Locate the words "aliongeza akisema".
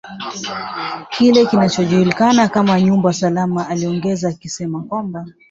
3.67-4.83